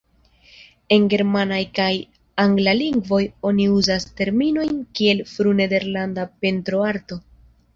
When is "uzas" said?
3.75-4.09